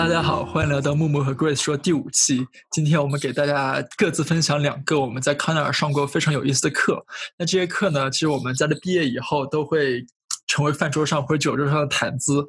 [0.00, 2.46] 大家好，欢迎来到木木和 Grace 说第五期。
[2.70, 7.04] 今天我们给大家各自分享两个我们在康奈尔上过非常有意思的课。
[7.36, 10.02] 那这些课呢，其实我们在这毕业以后都会
[10.46, 12.42] 成为饭桌上或者酒桌上的谈资。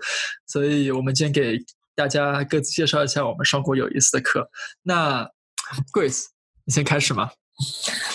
[0.47, 1.59] 所以我们今天给
[1.93, 4.49] 大家各自介绍一下我们上过有意思的课。
[4.81, 5.29] 那
[5.91, 6.27] Grace，
[6.63, 7.31] 你先开始吗？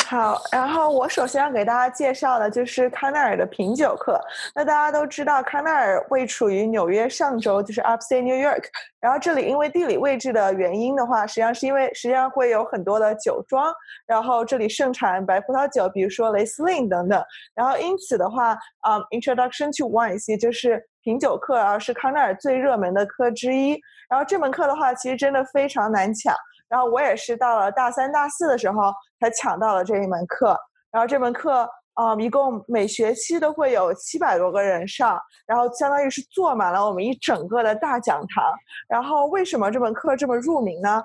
[0.08, 4.20] 好，然后我首先要给大家介绍的就是康奈尔的品酒课。
[4.54, 8.66] 那大家都知道，康奈尔位处于纽约上州，就是 Upstate New York。
[9.00, 13.74] 然后这里因为地理位置的原因的话，实际上是因为实际上会有很多的酒庄，
[14.06, 17.20] 然后这里盛产白葡萄酒，比如说雷司令等等。
[17.52, 23.76] 然后因此的话，啊，Introduction to Wines 也就是品酒课啊，是康奈尔最热门的课之一。
[24.09, 26.32] 然后这门课的话，其实真的非常难抢。
[26.69, 30.57] 然后我也是到了大三、大四的时候才抢到了这一门课。
[30.91, 31.69] 然后这门课，
[32.01, 38.45] 嗯，一共每学期都会有七百多个人上，然后相当于是坐满了我们一整个的大讲堂。
[38.88, 41.02] 然后为什么这门课这么入名呢？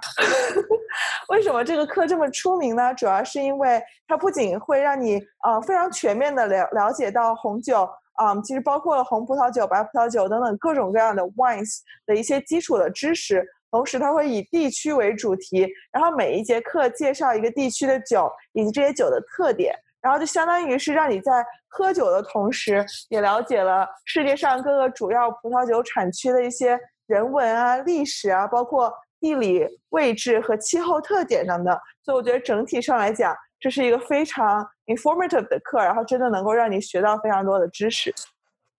[1.27, 2.93] 为什么这个课这么出名呢？
[2.93, 7.89] 主要是因为它不仅会让你呃非常全面的了了解到红酒，
[8.21, 13.45] 嗯，其实包括了红葡萄酒、白葡萄酒等等各种各样的 wines 的一些基础的知识。
[13.71, 21.31] 同时，它会以地区为主题，然后每一节课介绍一个地区的酒以及这些酒的特点，然后就相当于是让你在
[21.69, 31.73] 喝酒的同时，也了解了世界上各个主要葡萄酒产区的一些人文啊、历史啊，包括地理位置和气候特点等等。
[32.03, 38.13] 所以，我觉得整体上来讲，这是一个非常 informative 的课，然后真的能够让你学到非常多的知识。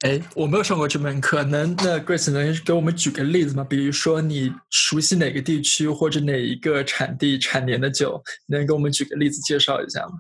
[0.02, 3.64] 哎，我没有上过这门课，能那 Grace 能给我们举个例子吗？
[3.68, 10.14] 比如说你熟悉哪个地区或者哪一个产地产年的酒，能给我们举个例子介绍一下吗？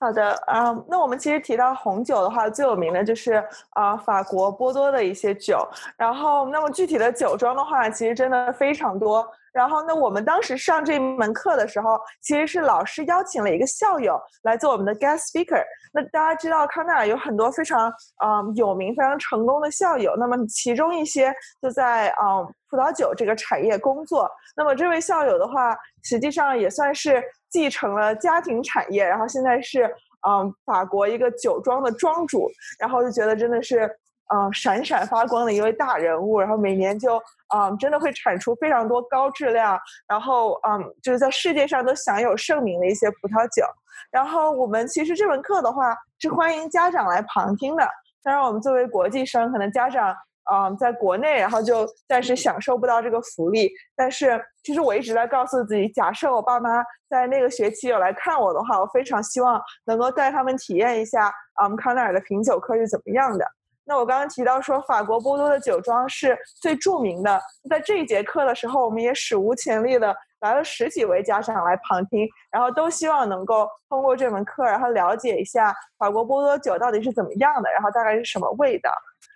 [0.00, 3.40] 好的，啊，那我们其实提到红酒的话，最有名的就是
[3.70, 5.64] 啊法国波多的一些酒，
[5.96, 9.24] 然后那么具体的酒庄的话，其实真的非常多。
[9.56, 15.64] 然后，那我们当时上这门课的时候，其实是老师邀请了一个校友来做我们的 guest speaker。
[15.94, 17.90] 那大家知道，康奈尔有很多非常
[18.22, 24.30] 嗯有名、非常成功的校友，那么其中一些就在嗯葡萄酒这个产业工作。
[24.54, 29.84] 那么这位校友的话，实际上也算是继承了家庭产业，然后现在是
[30.28, 32.46] 嗯法国一个酒庄的庄主，
[32.78, 33.90] 然后就觉得真的是。
[34.34, 37.22] 嗯，闪闪发光的一位大人物，然后每年就
[37.54, 43.64] 嗯，真的会产出非常多高质量，然后嗯，就是在世界上都享有盛名的一些葡萄酒。
[44.10, 47.86] 然后我们其实这门课的话是欢迎家长来旁听的。
[48.22, 50.14] 当然，我们作为国际生，可能家长
[50.52, 53.70] 嗯在国内，然后就暂时享受不到这个福利。
[53.94, 61.32] 但是其实我一直在告诉自己，假设我爸妈在那个学期有来看我的话，我非常希望能够带他们体验一下
[61.62, 63.46] 嗯康奈尔的品酒课是怎么样的。
[63.88, 67.40] 那我刚刚提到说，法国波多的酒庄是最著名的。
[67.70, 78.90] 在这一节课的时候，我们也史无前例的来了十几位家长来旁听，然后都希望能够通过这门课，然后了解一下法国波多酒到底是怎么样的，然后大概是什么味道。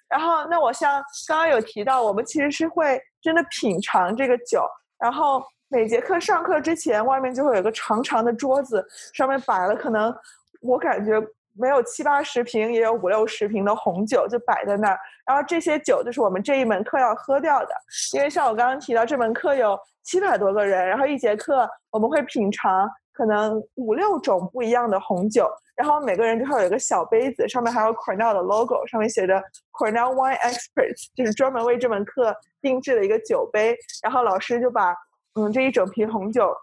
[0.08, 4.66] 然后，那我像刚刚有提到，我们其实是会真的品尝这个酒，
[4.98, 8.84] 然后每节课上课之前，外面就会有个长长的桌子，
[9.14, 10.12] 上面摆了可能
[10.60, 11.24] 我感觉。
[11.58, 14.98] 没有七八十瓶，也有五六十瓶的红酒就摆在那儿。
[15.26, 17.68] 然后这些酒就是我们这一门课要喝掉的。
[18.14, 25.50] 因为像我刚刚提到，这门课有七百多个人，然后一节课我们会品尝可能五六种不一样的红酒。
[25.74, 33.76] 然后每个人就会有一个小杯子，上面还有 Cornell 的 logo，上面写着 Cornell Wine Experts，就是专门为这门课定制的一个酒杯。
[34.02, 34.94] 然后老师就把
[35.34, 36.54] 嗯这一整瓶红酒。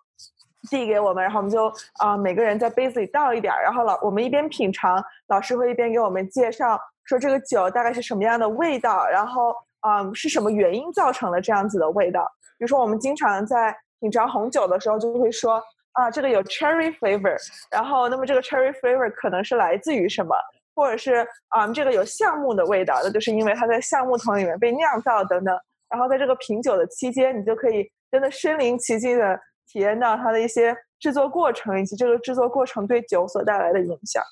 [0.69, 9.55] 递给我们，然后我们就啊每个人在杯子里倒一点儿，然后老我们一边品尝，老师会一边给我们介绍说这个酒大概是什么样的味道，然后
[9.87, 12.29] 嗯是什么原因造成了这样子的味道。
[12.57, 15.63] 比如说我们经常在品尝红酒的时候就会说
[15.93, 17.37] 啊这个有 cherry flavor，
[17.71, 20.35] 然后那么这个 cherry flavor 可能是来自于什么，
[20.75, 25.57] 或者是啊这个有橡木的味道，那就是因为它在橡木桶里面被酿造等等。
[25.89, 29.39] 然后在这个品酒的期间，你就可以真的身临其境的。
[29.71, 34.23] 体验到它的一些制作过程，以及这个制作过程对酒所带来的影响。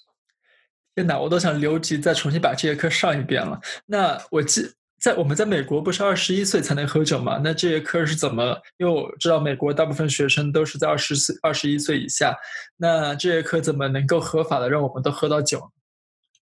[0.95, 3.59] 天哪，我都想留级再重新把这节课上一遍了。
[3.85, 4.65] 那我记
[4.97, 7.39] 在我们在美国不是二十一岁才能喝酒吗？
[7.43, 8.57] 那这节课是怎么？
[8.77, 12.33] 因为我知道美国大部分学生都是在二十岁、二十一岁以下。
[12.77, 15.69] 那这节课怎么能够合法的让我们都喝到酒？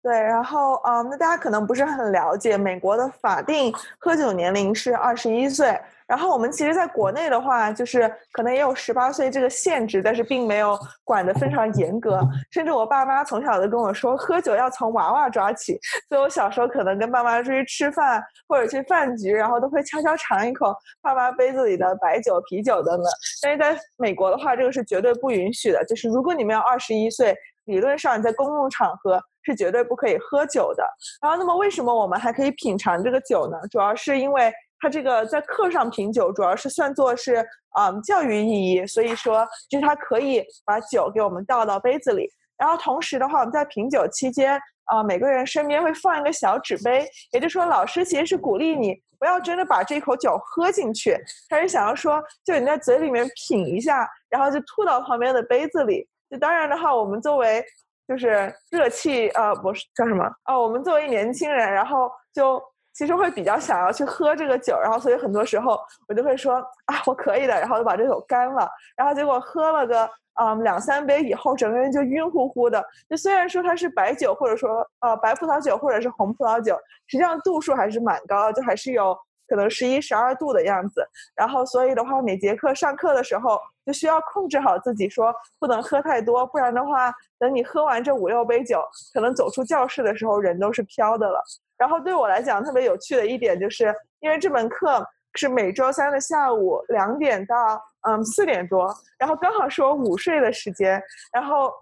[0.03, 5.79] 对，然后嗯，那大家可能不是很了解，美国的法定喝酒年龄是二十一岁。
[6.07, 12.19] 然后我们其实在国内的话，就是可能也有十八岁这个限制，但是并没有管得非常严格。
[12.51, 15.79] 甚至我爸妈从小都跟我说，喝酒要从娃娃抓起。
[16.09, 23.07] 所以我小时候可能跟爸妈出去吃饭或者去饭局，然后都会悄悄尝一口爸妈杯子里的白酒、啤酒等等。
[23.43, 25.85] 但是在美国的话，这个是绝对不允许的。
[25.85, 27.37] 就是如果你们要二十一岁，
[27.67, 30.85] 理论上你在公共场合是绝对不可以喝酒的。
[31.21, 33.59] 然后，那么为什么我们还可以品尝这个酒呢？
[33.71, 34.53] 主要是因为。
[34.83, 42.27] 它这个在课上品酒，主要是算作是啊教育意义，所以说就是它可以把酒给我们倒到杯子里。
[42.57, 51.15] 然后同时的话，我们在品酒期间啊，每个人身边会放一个小纸杯，也就是说，老师其实是鼓励你不要真的把这口酒喝进去，
[51.51, 56.09] 他是想要说，就你在嘴里面品一下，然后就吐到旁边的杯子里。
[56.31, 57.63] 就当然的话，我们作为
[58.11, 62.61] 就是热气呃不是叫什么哦，我们作为年轻人，然后就。
[62.93, 65.79] 其实会比较想要去喝这个酒，然后所以很多时候
[66.09, 72.85] 我就会说啊，我可以的，然后就把这酒干了，然后结果喝了个嗯两三杯以后，整个人就晕乎乎的。
[73.09, 79.17] 就虽然说它是白酒，或者说呃白葡萄酒或者是红葡萄酒，实际上度数还是蛮高，就还是有
[79.49, 81.03] 可能十一十二度的样子。
[81.35, 88.83] 然后所以的话，每节课上课的时候就需要控制好自己，说不能喝太多，不然的话，等你喝完这五六杯酒，
[89.15, 91.43] 可能走出教室的时候人都是飘的了。
[91.77, 95.05] 然后对我来讲特别有趣的一点，就是因为这门课
[95.35, 101.03] 是每周三的下午两点到嗯四点多，然后刚好是我午睡的时间。
[101.33, 101.73] 然后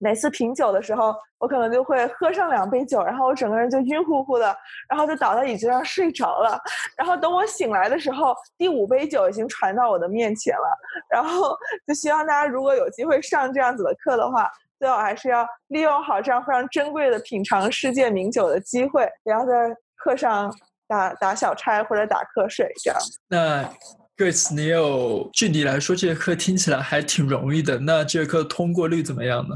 [0.00, 4.56] 每次品酒的时候，我可能就会喝上两杯酒，然后我整个人就晕乎乎的，
[4.88, 6.58] 然后就倒在椅子上睡着了。
[6.96, 10.78] 然后等我醒来的时候，第五杯酒已经传到我的面前了。
[11.08, 11.56] 然后
[11.86, 14.50] 就希望大家如果有机会上这样子的课的话。
[14.80, 20.50] 最好还是要利用好这样非常珍贵的品尝世界名酒的机会，不要在课上
[20.88, 22.98] 打打小差或者打瞌睡这样。
[23.28, 23.62] 那
[24.16, 27.78] Grace，你有具体来说，这节课听起来还挺容易的。
[27.80, 29.54] 那这节课通过率怎么样呢？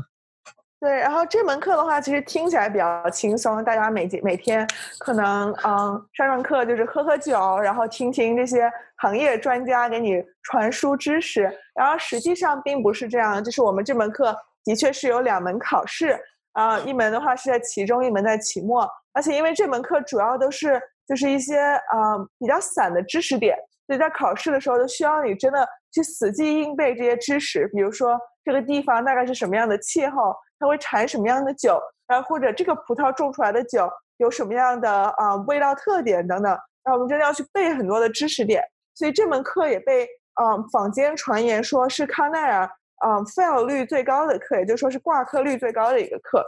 [0.84, 11.50] 对，然后这门课的话，其实听起来比较轻松，大家每节每天可能嗯上上课就是喝喝酒，然后听听这些行业专家给你传输知识。
[11.74, 14.36] 然后实际上并不是这样，就是我们这门课。
[14.62, 16.18] 的确是有两门考试
[16.52, 18.86] 啊，一门的话是在期中，一门在期末。
[19.14, 20.78] 而且因为这门课主要都是
[21.08, 27.66] 就是一些啊比较散的知识点，所以在考试的时候都需要你真的去死记硬背这些知识。
[27.68, 36.52] 比如说这个地方大概是什么样的气候，它会产什么样的酒，然后或者这个葡萄种出来的酒有什么样的啊味道特点等等。
[36.82, 38.62] 然后我们真的要去背很多的知识点，
[38.94, 42.70] 所以这门课也被啊坊间传言说是康奈尔。
[43.04, 46.42] 嗯，fail 率最高的课，也就是说是挂科率最高的一个课。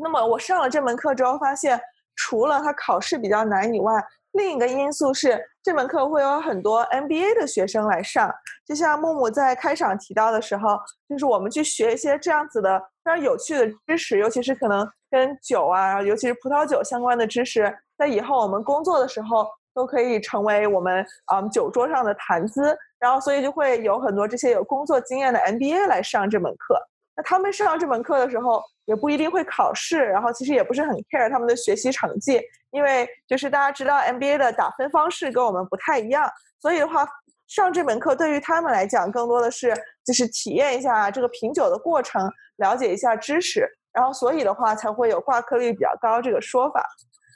[0.00, 1.78] 那么我上了这门课之后，发现
[2.14, 3.92] 除了它考试比较难以外，
[4.32, 8.32] 另一个因素是这门课会有很多 MBA 的学生来上。
[8.64, 21.02] 就像木木在开场提到的时候，就是我们去学一些这样子的非常有趣的知识，尤其是可能跟酒啊，尤其是葡萄酒相关的知识，在以后我们工作的时候都可以成为我们
[21.32, 22.76] 嗯酒桌上的谈资。
[22.98, 26.76] 然后，所以就会有很多这些有工作经验的 MBA 来上这门课。
[27.16, 36.28] 那他们上这门课的时候，也不一定会考试，然后其实也不是很 care 他们的学习成绩，因为就是大家知道 MBA 的打分方式跟我们不太一样。
[36.60, 37.08] 所以的话，
[37.46, 39.72] 上这门课对于他们来讲，更多的是
[40.04, 42.28] 就是体验一下这个品酒的过程，
[42.58, 43.66] 了解一下知识。
[43.90, 46.86] 然后，所以的话才会有挂科率比较高这个说法。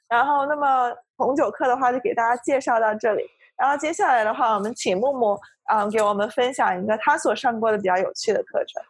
[0.08, 3.24] 然后，那么红酒课的话，就给大家介绍到这里。
[3.56, 8.82] 然后接下来的话，我们请木木啊给我们分享一个他所上过的比较有趣的课程。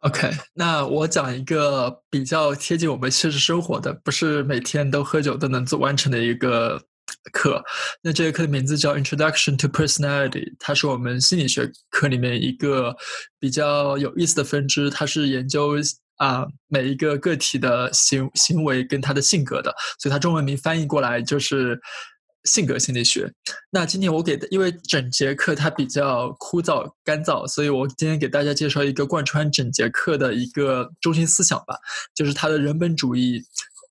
[0.00, 6.78] OK，那我讲一个比较贴近我们现实生活的，不是每天都喝酒都能做完成的一个
[7.32, 7.62] 课。
[8.02, 12.96] 那这个课的名字叫 Introduction to Personality，它是我们心理学课里面一个
[13.38, 15.74] 比较有意思的分支，它是研究
[16.16, 21.80] 啊每一个个体的行行为跟他的性格的，所以它中文名翻译过来就是。
[22.44, 23.32] 性格心理学。
[23.70, 31.74] 那今天我给，因为整节课它比较枯燥干燥，所以我今天给大家介绍一个贯穿整节课的一个中心思想吧，
[32.14, 33.42] 就是他的人本主义、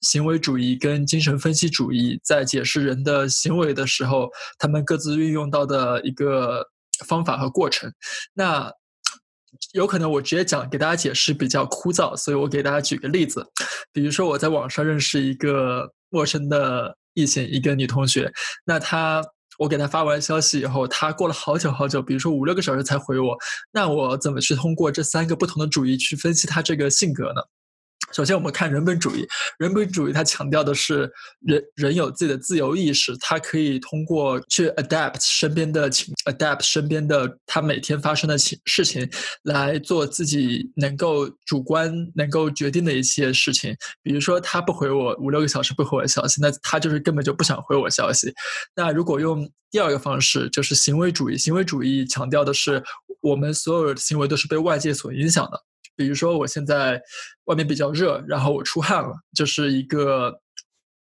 [0.03, 4.29] 行为主义跟精神分析主义在解释人的行为的时候，
[4.59, 6.63] 他们各自运用到的一个
[7.07, 7.91] 方法和过程。
[8.33, 8.71] 那
[9.71, 13.43] 有可能我直接讲给大家解释比较枯燥，所以我给大家举个例子，
[13.91, 16.95] 比如说我在网上认识一个陌生的。
[17.15, 18.33] 异性一个女同学，
[18.65, 19.23] 那她
[19.59, 23.37] 我给她发完消息以后，她过了好久好久，比如说五六个小时才回我。
[23.71, 27.41] 那我怎么去通过这三个不同的主义去分析她这个性格呢？
[28.13, 29.27] 首先，我们看人本主义。
[29.57, 39.09] 人本主义它强调的是人人有自己的自由意识，他可以通过去 adapt 身边的情，adapt 身边的他每天发生的情事情，
[39.43, 43.75] 来做自己能够主观能够决定的一些事情。
[44.03, 48.31] 比如说，他不回我五六个小时不回我消息，那他就是根本就不想回我消息。
[48.75, 51.37] 那如果用第二个方式，就是行为主义。
[51.37, 52.83] 行为主义强调的是
[53.21, 55.59] 我们所有的行为都是被外界所影响的。
[55.95, 57.01] 比如说，我现在
[57.45, 60.33] 外面比较热，然后我出汗了，就是一个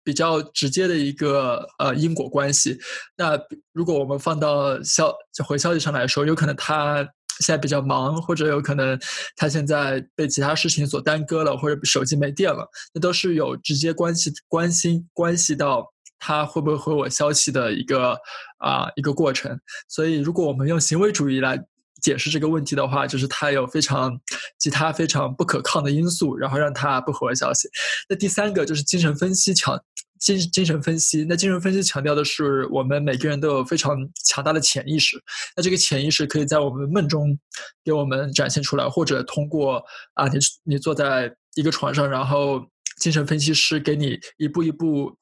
[0.05, 2.79] 比较直接的一个呃因果关系。
[3.17, 3.39] 那
[3.73, 5.15] 如果我们放到消
[5.47, 6.97] 回消息上来说，有可能他
[7.41, 8.99] 现在比较忙，或者有可能
[9.37, 18.17] 他现在被其他事情所耽搁了，或者手机没电了，那都是有直接关系关心关系到他会不会回我消息的一个
[18.59, 19.59] 啊一个过程。
[19.89, 21.65] 所以，如果我们用行为主义来。
[22.03, 24.21] 解释这个问题的话，就是他有非常
[24.59, 27.69] 其他非常不可抗的因素，然后让他不回消息。
[28.09, 29.81] 那第三个就是精神分析强
[30.19, 31.25] 精精神分析。
[31.29, 35.17] 那精神分析强调的是我们每个人都有非常强大的潜意识。
[35.57, 37.39] 那这个潜意识可以在我们梦中
[37.85, 39.83] 给我们展现出来，或者通过
[40.15, 42.61] 啊，你你坐在一个床上，然后
[42.99, 45.17] 精神分析师给你一步一步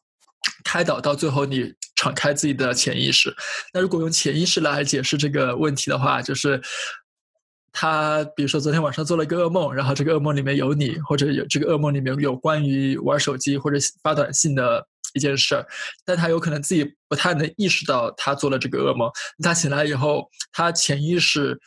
[0.65, 1.75] 开导，到最后你。
[2.00, 3.30] 敞开自己的潜意识。
[3.75, 6.59] 那如果用潜意识来解释这个问题的话，就是
[7.73, 15.66] 他，比如说昨天晚上做了一个噩梦，然后这个噩梦里面有你，或者有这个噩梦里面有关于玩手机或者发短信的一件事儿，
[16.07, 19.11] 但他有可能自己不太能意识到他做了这个噩梦。
[19.42, 21.61] 他醒来以后，他潜意识。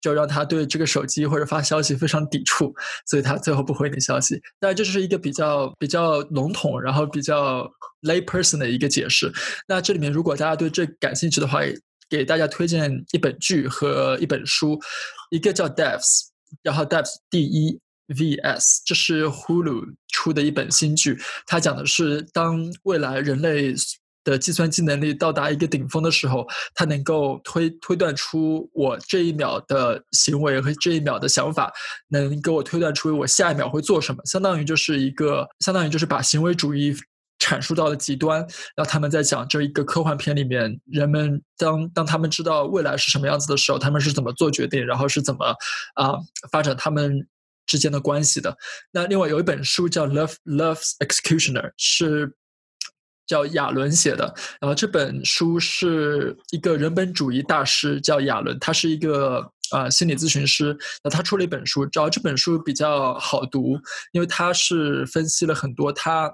[0.00, 2.74] 就让他对这个手机或者发消息非常抵触，
[3.06, 4.40] 所以他最后不回你消息。
[4.60, 7.68] 但这是一个比较比较笼统，然后比较
[8.02, 9.32] lay person 的一个解释。
[9.66, 11.60] 那这里面如果大家对这感兴趣的话，
[12.08, 14.78] 给大家推荐一本剧和一本书，
[15.30, 16.28] 一个叫 Devs，
[16.62, 23.74] 然后 Devs D E V S，这是 Hulu 出的一本新剧，它讲的是当未来人类。
[24.30, 31.72] 的计算机能力到达一个顶峰的时候，它能够推推断出我这一秒的行为和这一秒的想法，
[32.08, 34.20] 能给我推断出我下一秒会做什么。
[34.24, 36.94] 相当于就是一个，相当于就是把行为主义
[37.38, 38.40] 阐述到了极端。
[38.76, 45.54] 然后他们在讲这一个科幻片里面，人们当当他们知道未来是什么样子的时候，他们是怎么做决定，然后是怎么
[45.94, 46.14] 啊
[46.50, 47.26] 发展他们
[47.66, 48.56] 之间的关系的。
[48.92, 52.34] 那另外有一本书叫《Love Love's Executioner》，是。
[53.28, 63.78] 叫亚伦写的，然后这本书是一个人本主义大师叫亚伦，他是一个啊心理咨询师，那他出了一本书，主要这本书比较好读，
[64.10, 66.28] 因为他是分析了很多他。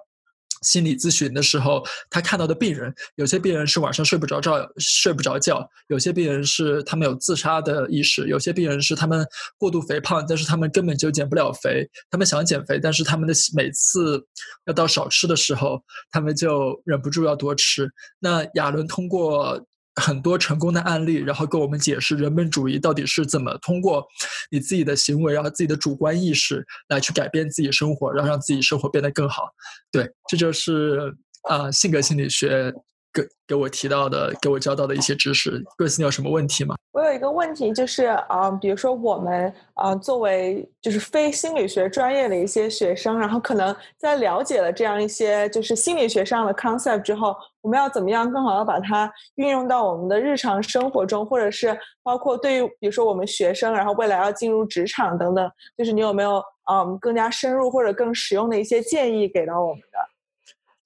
[0.65, 5.57] 心理咨询的时候，他看到的病人，有些病人是晚上睡不着觉，睡不着觉；
[5.89, 9.25] 有些病人是他们有自杀的意识；有些病人是他们
[9.59, 11.89] 过度肥胖，但是他们根本就减不了肥。
[12.11, 14.21] 他们想减肥，但是他们的每次
[14.67, 15.81] 要到少吃的时候，
[16.11, 17.89] 他们就忍不住要多吃。
[18.19, 19.65] 那亚伦通过。
[19.97, 24.05] 很多成功的案例，然后跟我们解释人本主义到底是怎么通过
[24.51, 29.49] 你自己的行为，然后自己的主观意识来去改变自己生活，然后让自己生活变得更好。
[29.93, 31.15] 对，这就是
[31.49, 32.73] 啊性格心理学。
[33.15, 36.75] 给给我提到的，给我教到的一些知识，各位你有什么问题吗？
[36.91, 59.99] 我有一个问题，就是啊，比如说我们啊，作为就是非心理学专业的一些学生，然后可能在了解了这样一些就是心理学上的 concept 之后，我们要怎么样更好的把它运用到我们的日常生活中，或者是包括对于比如说我们学生，然后未来要进入职场等等，就是你有没有嗯更加深入或者更实用的一些建议给到我们的？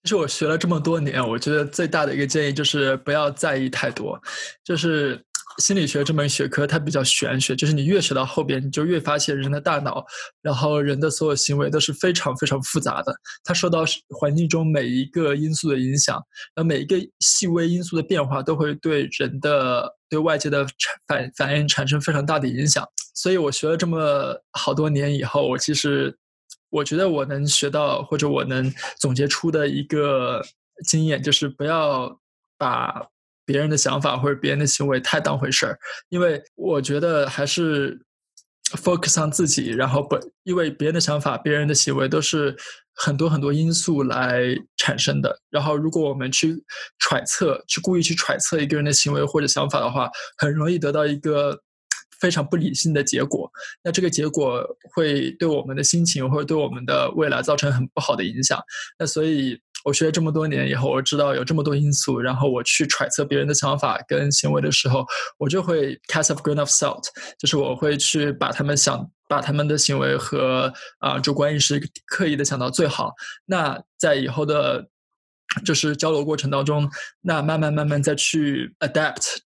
[0.05, 4.19] 其实我学了这么多年，我觉得最大的一个建议就是不要在意太多。
[4.65, 5.23] 就是
[5.59, 10.03] 心理学这门学科它比较玄学，就是你越学到后边，你就越发现人的大脑，
[10.41, 13.13] 然后人的所有行为都是非常非常复杂的。
[13.45, 16.15] 它受到环境中每一个因素的影响，
[16.55, 20.65] 然后每一个细微因素的变化都会对人的对外界的
[21.07, 22.87] 反反应产生非常大的影响。
[23.15, 26.17] 所以我学了这么好多年以后，我其实。
[26.71, 30.43] 我觉得我能学到或者我能总结出的一个
[30.87, 32.21] 经验，就是不要
[32.59, 33.07] 把
[33.45, 35.79] 别人的想法或者别人的行为太当回事儿，
[36.11, 37.99] 因为我觉得还是
[38.73, 42.55] focus on 自己，然后不因为别人的想法、别人的行为都是
[42.95, 44.43] 很多很多因素来
[44.77, 45.41] 产生的。
[45.49, 46.63] 然后如果我们去
[46.99, 51.63] 揣测、去故意去揣测一个人的行为或者想法的话，很容易得到一个。
[52.21, 53.51] 非常不理性的结果，
[53.83, 58.61] 那这个结果会对我们的心情或者对我们的未来造成很不好的影响。
[58.99, 65.07] 那所以我学了这么多年以后，我知道有这么多因素，然后我去揣测别人的想法跟行为的时候，
[65.39, 67.05] 我就会 cast a grain of salt，
[67.39, 73.15] 就是我会去把他们想把他们的行为和啊主观意识刻意的想到最好。
[73.47, 74.89] 那在以后的，
[75.65, 79.37] 就是交流过程当中，那慢慢慢慢再去 adapt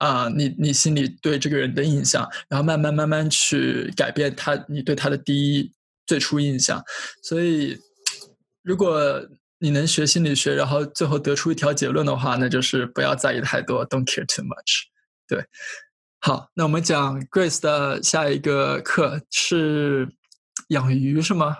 [0.00, 5.70] 啊，你你心里对这个人的印象，然后慢慢慢慢去改变他你对他的第一
[6.06, 6.82] 最初印象。
[7.22, 7.78] 所以，
[8.62, 9.22] 如果
[9.58, 14.84] 你能学心理学，然后最后得出一条结论的话，那就是不要在意太多，don't care too much。
[15.28, 15.44] 对，
[16.20, 20.08] 好，那我们讲 Grace 的下一个课是
[20.68, 21.56] 养鱼，是吗？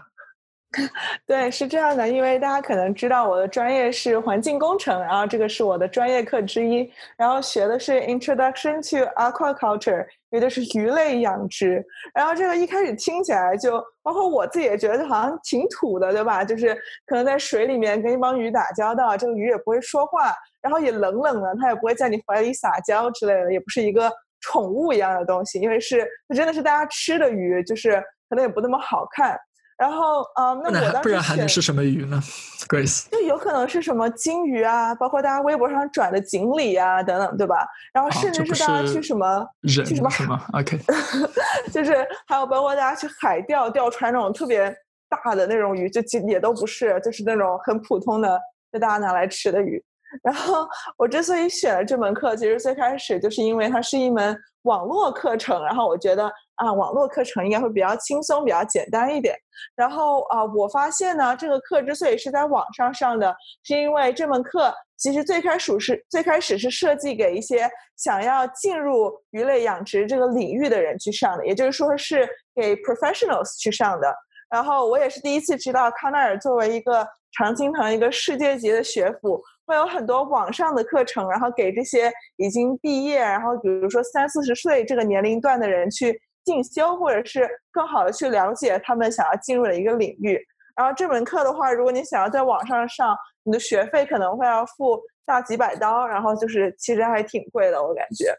[1.26, 11.84] 对，是这样的，因为大家可能知道我的专业是环境工程，然后这个是我的专业课之一，然后学的是 Introduction to Aquaculture，也就是鱼类养殖。
[12.14, 16.44] 然后这个一开始听起来就，包括我自己也觉得好像挺土的，对吧？
[16.44, 16.72] 就是
[17.04, 24.08] 可能在水里面跟一帮鱼打交道，这个鱼也不会说话，然后也冷冷的，它也不会在你怀里撒娇之类的，也不是一个
[24.40, 29.36] 宠物一样的东西，因为是它真的是大家吃的鱼，就是可能也不那么好看。
[29.80, 32.20] 然后，呃，那我当时不然还能是什么鱼呢
[32.68, 37.66] ？Grace， 就有可能是什么金鱼啊，包括大家微博上转的锦鲤啊等等，对吧？
[37.94, 40.78] 然后甚至是大家去什么去什么什么，OK，
[41.72, 44.70] 就是还有包括大家去海钓钓出来那种特别
[45.08, 48.38] 大的那种鱼，就也都不是，就是那种很普通的，
[48.70, 49.82] 被大家拿来吃的鱼。
[50.22, 50.68] 然后
[50.98, 56.30] 我之所以选了这门课，其实最开始就是因为它是一门网络课程，然后我觉得。
[56.60, 59.34] 啊，网络课程应该会比较轻松，比较简单一点。
[59.74, 74.14] 然后啊，我发现呢，这个课之所以是在网上上的，是因为这门课其实最开始是最开始是设计给一些想要进入鱼类养殖这个领域的人去上的，也就是说是给 professionals 去上的。
[74.50, 77.06] 然后我也是第一次知道康奈尔作为一个
[77.38, 86.20] 常青藤一个世界级的学府，会有很多网上的课程，然后给这些已经毕业，然后比如说三四十岁这个年龄段的人去。
[86.44, 90.40] 进修，或者是更好的去了解他们想要进入的一个领域。
[90.76, 98.34] 然后这门课的话，如果你想要在网上上，你的学费可能会要付大几百刀，然后就是其实还挺贵的，我感觉。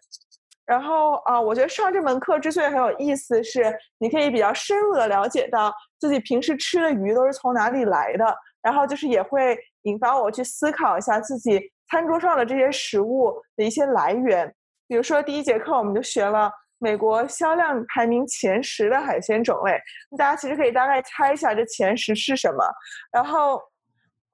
[0.66, 14.52] 然后啊，我觉得上这门课之所以很有意思，是你可以比较深入的了解到自己平时吃的鱼都是从哪里来的，然后就是也会引发我去思考一下自己餐桌上的这些食物的一些来源。
[14.88, 16.52] 比如说第一节课我们就学了。
[16.82, 19.80] 美国销量排名前十的海鲜种类，
[20.18, 22.66] 大家其实可以大概猜一下这前十是什么。
[23.14, 23.62] 然后，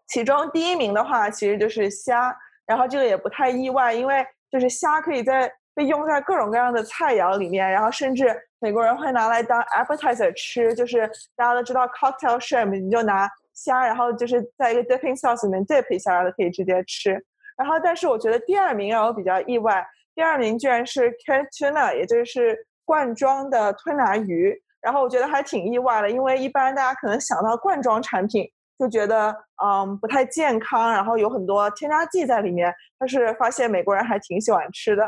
[0.07, 2.33] 其中第一名的话其实就是虾，
[2.65, 11.05] 然后这个也不太意外，因为就是虾可以在被用在各种各样的菜肴里面，然后甚至美国人会拿来当 appetizer 吃，就是
[11.36, 17.12] 大家都知道 cocktail shrimp，你就拿虾，然后就是在一个 dipping sauce 里面 dip 一下，然后可以直接吃。
[17.57, 19.86] 然后，但是我觉得第二名让我比较意外。
[20.17, 24.51] 第二名居然是 canned tuna，也就是罐装的吞拿鱼。
[24.82, 28.43] 然后我觉得还挺意外的，因为一般大家可能想到罐装产品
[28.80, 29.30] 就觉得
[29.63, 32.73] 嗯不太健康，然后有很多添加剂在里面。
[32.97, 35.08] 但是发现美国人还挺喜欢吃的。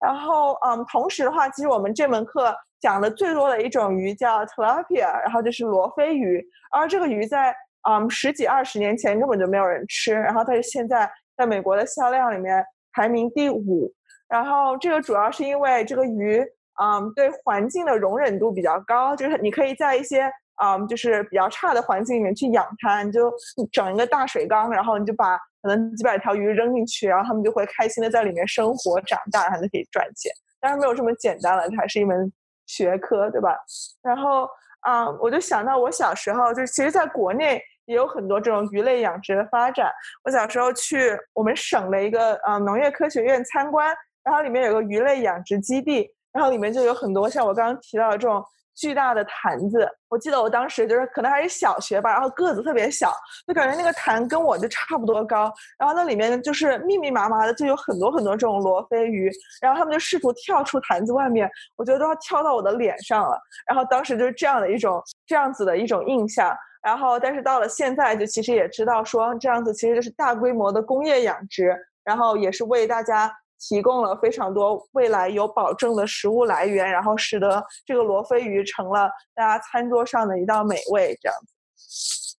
[0.00, 6.44] 然后嗯，同时的话，其实我们这门课讲的最多的一种鱼叫 tilapia，然后就是罗非鱼。
[6.72, 7.54] 而这个鱼在
[7.88, 13.92] 嗯十几二十年前根本就没有人吃，然后它是现在在美国的销量里面排名第五。
[14.30, 16.40] 然后这个主要是因为这个鱼，
[16.80, 20.30] 嗯，对环境的容忍度比较高，就是你可以在一些，
[20.62, 23.32] 嗯，就是比较差的环境里面去养它，你就
[23.72, 30.32] 整一个大水缸，然后你就把可能几百条鱼扔进去，然后它们就会开心的在里面生活长大，然后就可以赚钱。
[30.60, 32.32] 当然没有这么简单了，它还是一门
[32.66, 33.56] 学科，对吧？
[34.00, 34.48] 然后，
[34.80, 39.90] 啊，我就想到我小时候，就是其实在国内也有很多这种鱼类养殖的发展。
[40.24, 43.92] 我小时候去我们省的一个，嗯，农业科学院参观。
[44.22, 48.44] 然后里面有个鱼类养殖基地，然后里面就有很多像我刚刚提到的这种
[48.76, 49.88] 巨大的坛子。
[50.08, 53.12] 我记得我当时就是可能还是小学吧，然后个子特别小，
[53.46, 55.52] 就感觉那个坛跟我就差不多高。
[55.78, 59.30] 然后那里面就是密密麻麻的，就有很多很多这种罗非鱼。
[59.60, 63.40] 然后他们就试图跳出坛子外面，我觉得都要跳到我的脸上了。
[63.66, 66.54] 然后当时就是这样的一种这样子的一种印象。
[66.82, 73.32] 然后但是到了现在，就其实也知道说这样子其实就是大规模的工业养殖，然后也是为大家。
[73.60, 81.16] 提供了非常多未来有保证的食物来源，然后使得这个罗非鱼成了大家餐桌上的一道美味。
[81.22, 82.36] 这样子。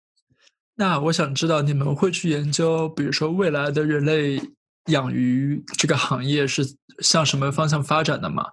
[0.77, 4.41] 那我想知道，你们会去研究，比如说未来的人类
[4.87, 6.63] 养鱼这个行业是
[7.01, 8.53] 向什么方向发展的吗？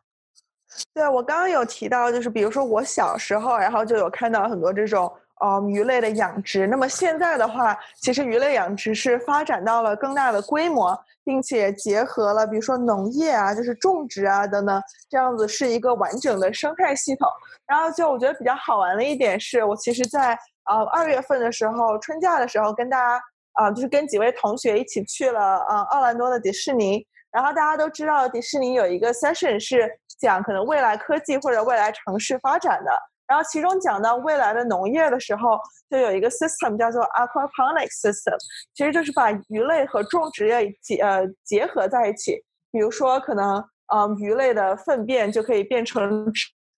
[0.93, 6.67] 对，我刚刚有提到，就是比如说我小时候，然后就有看到很多这种呃鱼类的养殖。
[6.67, 17.27] 那么现在的话，其实鱼类养殖是发展到了更大的规模，并且结合了比如说农业啊，就是种植啊等等，这样子是一个完整的生态系统。
[17.65, 20.29] 然后就我觉得比较好玩的一点是，我其实在
[20.71, 23.21] 呃二月份的时候，春假的时候跟大家
[23.55, 27.05] 啊，就是跟几位同学一起去了呃奥兰多的迪士尼。
[27.29, 32.91] 然后大家都知道，迪士尼有一个 session 是讲可能未来科技或者未来城市发展的。
[33.27, 35.59] 然后其中讲到未来的农业的时候，
[35.89, 38.37] 就有一个 system 叫做 aquaponic system，
[38.73, 42.41] 其实就是把鱼类和种植业结呃结合在一起。
[42.71, 43.63] 比如说，可能
[43.93, 46.31] 嗯鱼类的粪便就可以变成。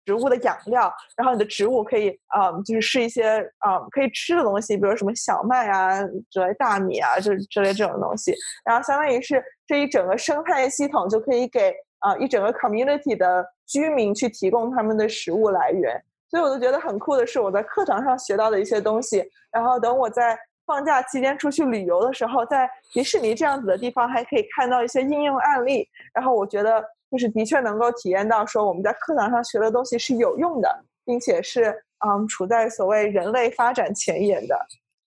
[0.06, 8.34] 植物的养料，然后你的植物可以，嗯，就是是一些，嗯，可以吃的东西，比如什么小麦啊之类、大米啊，就之类这种东西。
[8.64, 16.02] 然后相当于是这一整个生态系统就可以给啊一整个 community 的居民去提供他们的食物来源。
[16.30, 19.22] 所以我就觉得很酷的是我在课堂上学到的一些东西。
[19.52, 25.86] 然后等我在放假期间出去旅游的时候，在迪士尼这样子的地方还可以看到一些应用案例。
[26.14, 26.82] 然后我觉得。
[27.10, 34.56] 就是的确能够体验到，说我们在课堂上学的东西是有用的，并且是嗯处在所谓人类发展前沿的，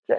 [0.06, 0.18] 对。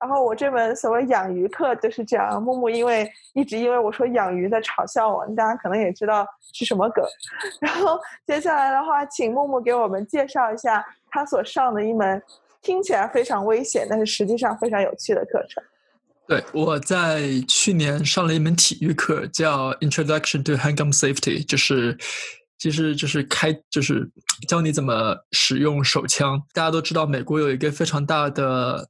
[0.00, 2.42] 然后我这门所谓养鱼课就是这样。
[2.42, 7.04] 木木因为一直因为我说养鱼在嘲笑我，大家可能也知道是什么梗。
[7.60, 12.22] 然后接下来的话，请木木给我们介绍一下他所上的一门
[12.62, 15.62] 听起来非常危险，但是实际上非常有趣的课程。
[16.26, 21.98] 对，我在去年上了一门体育课，叫 Introduction to Handgun Safety，就是
[22.56, 24.08] 其实就是开就是
[24.48, 26.40] 教你怎么使用手枪。
[26.54, 28.88] 大家都知道，美国有一个非常大的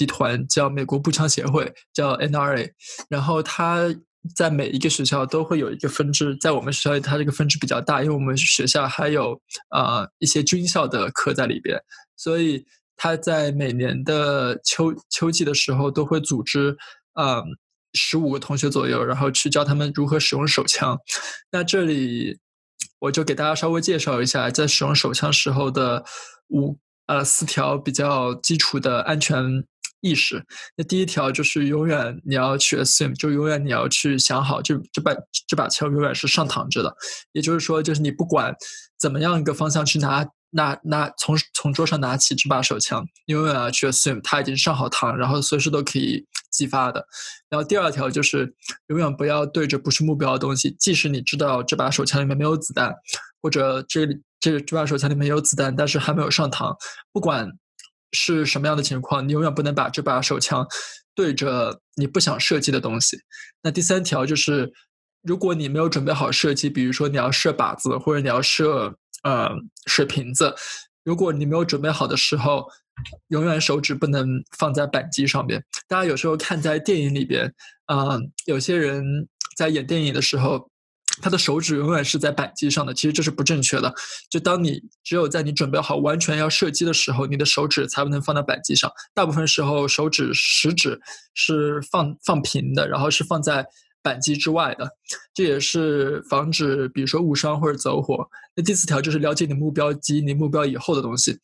[0.00, 2.70] 集团叫美国步枪协会，叫 NRA，
[3.10, 3.94] 然后它
[4.34, 6.34] 在每一个学校都会有一个分支。
[6.40, 11.78] 在我们学校，它这个分支比较大，因为我们学校还有啊一些军校的课在里边，
[12.16, 12.64] 所以。
[13.02, 16.76] 他在每年的秋秋季的时候都会组织，
[17.14, 17.42] 嗯，
[17.94, 20.98] 十五个同学左右，然后去教他们如何使用手枪。
[21.50, 22.38] 那这里
[22.98, 26.04] 我就给大家稍微介绍一下，在使用手枪时候的
[26.48, 29.64] 五呃四条比较基础的安全
[30.00, 30.44] 意识。
[30.76, 35.12] 那第一条就是永远你要去 assume，就永远你要去想好，这这把
[35.46, 36.94] 这把枪永远是上膛着的，
[37.32, 38.54] 也就是说，就是你不管
[38.98, 40.26] 怎么样一个方向去拿。
[40.52, 47.06] 拿拿从从桌上拿起这把手枪，永远要去 assume 它已经上好膛，然后随时都可以激发的。
[47.48, 48.52] 然后第二条就是
[48.88, 52.92] 永远不要对着不是目标的东西，即使你知道这把手枪里面没有子弹，
[53.40, 56.74] 或者这里这这把手枪里面有子弹，但是还没有上膛，
[57.12, 57.48] 不管
[58.12, 60.66] 是什么样的情况，你永远不能把这把手枪
[61.14, 63.18] 对着你不想射击的东西。
[63.62, 64.72] 那第三条就是，
[65.22, 68.96] 如果你没有准备好射击，比如说你要射靶子，或者你要射。
[69.22, 69.50] 呃，
[69.84, 70.54] 水瓶子，
[71.04, 72.64] 如果你没有准备好的时候，
[73.28, 75.62] 永远手指不能放在扳机上面。
[75.86, 77.52] 大家有时候看在电影里边，
[77.92, 79.04] 嗯，有些人
[79.58, 80.69] 在演电影的时候，
[81.20, 83.94] 他的手指永远是在扳机上的，其实这是不正确的。
[84.30, 88.90] 就当你只有在你准备好完全要射击的时候，你的手指才不能放在扳机上。
[89.14, 91.00] 大部分时候，手指食指
[91.34, 93.66] 是放放平的，然后是放在。
[94.02, 94.88] 扳机之外的，
[95.34, 98.26] 这也是防止，比如说误伤或者走火。
[98.56, 101.38] 那第四条就是了解你目标及你目标以后的东西。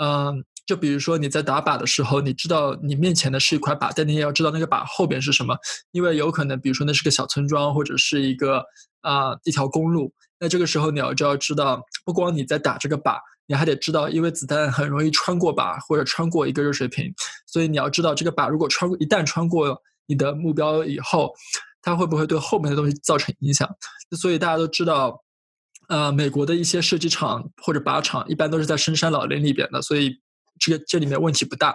[0.00, 5.56] 嗯，就比如说你在打靶的时候，你知道你面前的是一块靶，但你也要知道那个靶后边是什么，
[5.90, 8.64] 因为有可能，比如说那是个小村庄或者是一个
[9.02, 10.12] 啊一条公路。
[10.40, 17.12] 那这个时候你要就要知道，不光你在打这个靶，你还得知道，因为子弹很容易穿过靶或者穿过一个热水瓶，
[17.46, 21.32] 所以你要知道这个靶如果穿过一旦穿过你的目标以后。
[21.84, 23.68] 它会不会对后面的东西造成影响？
[24.16, 25.20] 所以大家都知道，
[25.88, 30.16] 呃，美国的一些射击场或者靶场一般都是在深山老林里边的，所以
[30.60, 31.74] 这个这里面问题不大。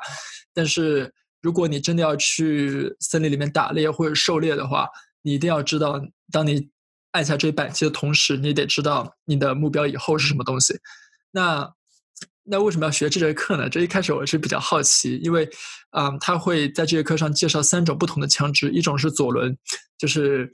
[0.54, 4.88] 但是如果你真的要去森林里面打猎或者狩猎的话，
[5.24, 6.00] 你一定要知道，
[6.32, 6.70] 当你
[7.18, 10.80] 按下这扳机的同时，你得知道你的目标以后是什么东西。
[11.32, 11.74] 那。
[12.50, 13.68] 那为什么要学这节课呢？
[13.68, 15.46] 这一开始我是比较好奇，因为，
[15.92, 19.54] 嗯，他会在这节课上介绍三种不同的枪支，一种是左轮，
[19.98, 20.50] 就是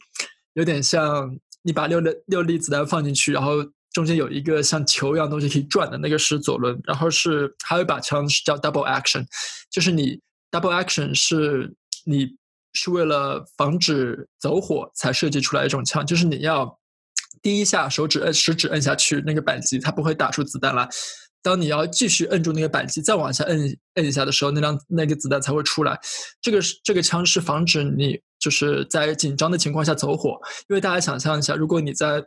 [0.53, 9.23] 有点像你把六六六粒子弹放进去，然后中间有一个像球一样东西可以转的那个是左轮，然后是还有一把枪是叫 double action，
[9.69, 11.71] 就是你 double action 是
[12.05, 12.35] 你
[12.73, 16.79] 是为了防止走火才设计出来一种枪，就是你要
[17.41, 20.87] 第一下手指摁食指摁下去那个扳机，它不会打出子弹来。
[21.41, 25.99] 当你要继续摁住那个扳机，再往下摁摁一下的时候，那辆那个子弹才会出来。
[26.41, 30.39] 这个是这个枪是防止你就是在紧张的情况下走火。
[30.69, 32.23] 因为大家想象一下，如果你在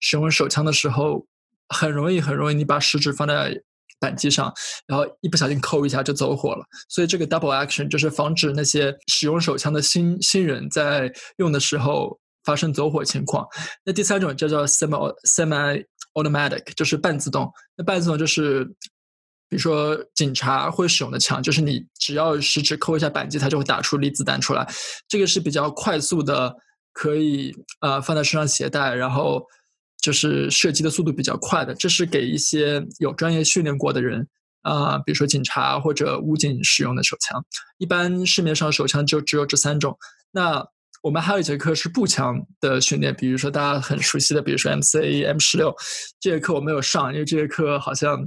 [0.00, 1.26] 使用手枪的时候，
[1.70, 3.58] 很容易很容易你把食指放在
[4.00, 4.52] 扳机上，
[4.86, 6.64] 然后一不小心扣一下就走火了。
[6.88, 13.46] 所以这个 double action 就是防止那些使用手枪的新新人在用的时候发生走火情况。
[13.84, 15.84] 那第三种叫做 semi semi
[16.14, 17.50] automatic，就是半自动。
[17.76, 18.64] 那半自动就是，
[19.48, 24.66] 比如说警察会使用的枪，就是你只要食指扣一下扳机，它就会打出粒子弹出来。
[25.08, 26.54] 这个是比较快速的，
[26.92, 29.42] 可以呃放在身上携带，然后。
[30.00, 34.26] 就是射击的速度比较快的，这是给一些有专业训练过的人
[34.62, 37.44] 啊，比如说警察或者武警使用的手枪。
[37.78, 39.98] 一般市面上手枪就只有这三种。
[40.30, 40.64] 那
[41.02, 45.74] 我们还有一节课是步枪的训练，比如说大家很熟悉的，比如说 M C M 十六。
[46.20, 48.26] 这节课我没有上，因为这节课好像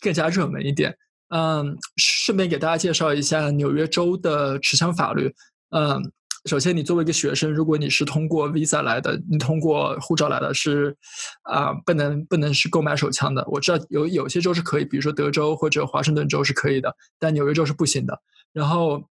[0.00, 0.96] 更加热门一点。
[1.34, 5.34] 嗯，顺便给大家介绍一下纽约州的持枪法律。
[5.70, 6.12] 嗯。
[6.48, 10.96] 首先，你作为一个学生，如果你是通过 visa 来的，你通过护照来的，是
[11.42, 13.44] 啊，不能不能是购买手枪的。
[13.48, 18.18] 我知道有有些州是可以，比如说德州或者华盛顿州是可以的，但纽约州是不行的。
[18.52, 19.04] 然后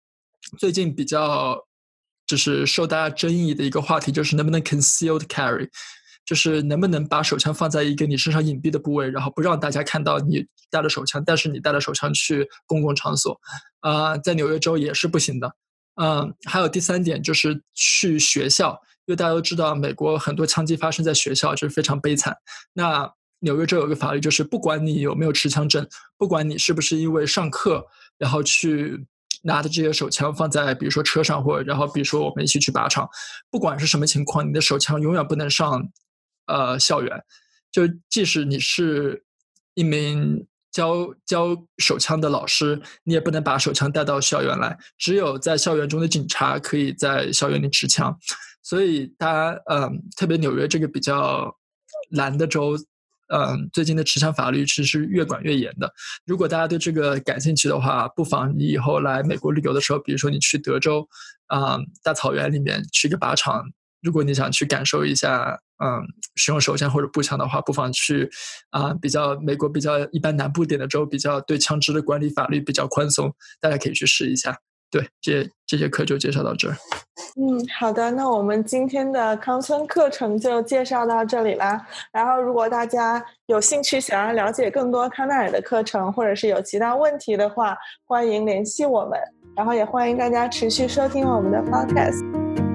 [0.58, 1.56] 最近比较
[2.26, 5.68] 就是受大家争议的一个话题，就是能不能 concealed carry，
[6.24, 13.38] 就是能不能把手枪放在一个你身上隐蔽的部位，然后不让大家看到你带了手枪，但是你带了手枪去公共场所，
[13.80, 15.54] 啊，在纽约州也是不行的。
[15.96, 22.36] 嗯，还有第三点就是去学校，因为大家都知道，美国很多枪击发生在学校，这是非常悲惨。
[22.74, 27.86] 那纽约州有个法律，就是不管你有没有持枪证，不管你是不是因为上课，
[28.18, 29.06] 然后去
[29.42, 33.08] 拿的这些手枪放在比如说车上，或者然后比如说我们一起去靶场，
[33.50, 35.88] 不管是什么情况，你的手枪永远不能上
[36.46, 37.24] 呃校园。
[37.72, 39.24] 就即使你是
[39.74, 40.46] 一名。
[40.76, 44.76] 教教手枪的老师，你也不能把手枪带到校园来。
[44.98, 48.14] 只有在校园中的警察可以在校园里持枪。
[48.62, 51.50] 所以，大家嗯，特别纽约这个比较
[52.10, 52.76] 蓝的州，
[53.32, 55.90] 嗯，最近的持枪法律其实是越管越严的。
[56.26, 61.08] 如果大家对这个感兴趣的话，不妨你以后来美国旅游的时候，比如说你去德州，
[61.46, 63.64] 啊，大草原里面去个靶场。
[64.02, 66.02] 如果你想去感受一下，嗯，
[66.34, 68.28] 使用手枪或者步枪的话，不妨去
[68.70, 74.56] 啊，比较美国比较一般南部点的州，比较对枪支的管理法律比较宽松，大家可以去试一下。
[74.88, 76.76] 对，这这节课就介绍到这儿。
[77.38, 81.84] 嗯，好的，那我们今天的康村课程就介绍到这里啦。
[82.12, 89.18] 然后，如果大家有兴趣想要了解更多康奈尔的课程，或者是有其他问题的话，欢迎联系我们。
[89.56, 92.65] 然后，也欢迎大家持续收听我们的 podcast。